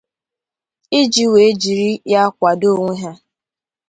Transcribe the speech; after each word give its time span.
iji 0.99 1.23
wee 1.31 1.53
jiri 1.61 1.89
ya 2.11 2.23
kwàdo 2.35 2.67
onwe 2.77 2.95
ha 3.01 3.11